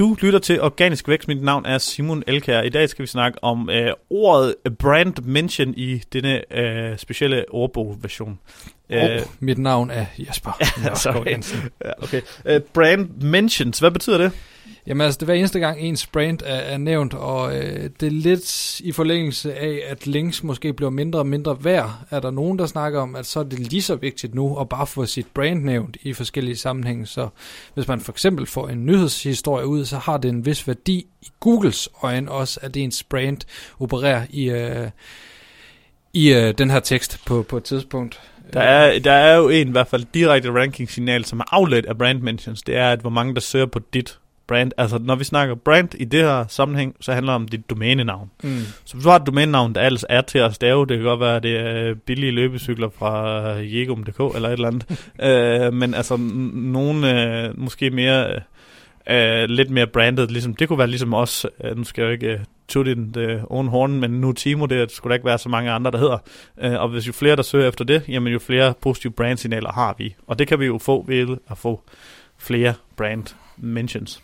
[0.00, 1.28] Du lytter til Organisk Vækst.
[1.28, 2.62] Mit navn er Simon Elkær.
[2.62, 8.38] I dag skal vi snakke om øh, ordet brand mention i denne øh, specielle ordbogversion.
[8.90, 10.50] Og øh, mit navn er Jesper
[10.84, 11.58] Nørskov Jensen.
[11.84, 12.20] ja, okay.
[12.44, 14.32] Uh, brand mentions, hvad betyder det?
[14.86, 18.10] Jamen altså, det var eneste gang ens brand er, er nævnt, og øh, det er
[18.10, 21.98] lidt i forlængelse af, at links måske bliver mindre og mindre værd.
[22.10, 24.68] Er der nogen, der snakker om, at så er det lige så vigtigt nu at
[24.68, 27.06] bare få sit brand nævnt i forskellige sammenhænge.
[27.06, 27.28] Så
[27.74, 31.28] hvis man for eksempel får en nyhedshistorie ud, så har det en vis værdi i
[31.40, 33.38] Googles øjne også, at ens brand
[33.80, 34.90] opererer i, øh,
[36.12, 38.20] i øh, den her tekst på, på et tidspunkt.
[38.52, 41.98] Der er, der er jo en i hvert fald direkte ranking-signal, som er afledt af
[41.98, 42.62] brand mentions.
[42.62, 44.19] Det er, at hvor mange der søger på dit
[44.50, 44.72] brand.
[44.76, 48.30] Altså, når vi snakker brand i det her sammenhæng, så handler det om dit domænenavn.
[48.42, 48.58] Mm.
[48.84, 51.20] Så hvis du har et domænenavn, der ellers er til at stave, det kan godt
[51.20, 54.84] være, at det er billige løbecykler fra Jegum.dk eller et eller andet.
[55.70, 56.16] uh, men altså,
[56.52, 58.40] nogle uh, måske mere...
[59.10, 62.12] Uh, lidt mere branded, ligesom, det kunne være ligesom os, uh, nu skal jeg jo
[62.12, 65.38] ikke uh, tutte den uh, own horn, men nu Timo, det skulle der ikke være
[65.38, 66.18] så mange andre, der hedder.
[66.64, 69.94] Uh, og hvis jo flere, der søger efter det, jamen jo flere positive brandsignaler har
[69.98, 70.14] vi.
[70.26, 71.82] Og det kan vi jo få ved at få
[72.38, 74.22] flere brand mentions.